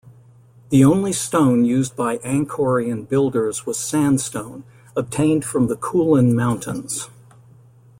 [0.69, 4.63] The only stone used by Angkorian builders was sandstone,
[4.97, 7.07] obtained from the Kulen mountains.